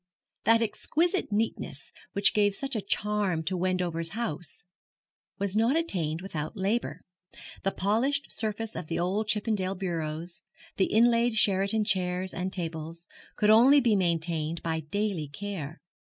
[0.45, 4.63] That exquisite neatness which gave such a charm to Wendover's house
[5.37, 7.01] was not attained without labour.
[7.61, 10.41] The polished surface of the old Chippendale bureaus,
[10.77, 15.79] the inlaid Sheraton chairs and tables, could only be maintained by daily care.